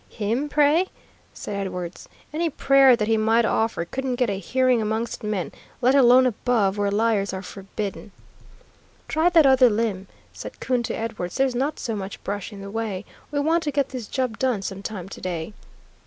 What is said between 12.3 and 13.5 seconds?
in the way; we